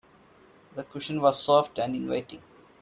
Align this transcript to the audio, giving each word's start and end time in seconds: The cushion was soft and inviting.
The 0.73 0.83
cushion 0.83 1.21
was 1.21 1.43
soft 1.43 1.77
and 1.77 1.95
inviting. 1.95 2.41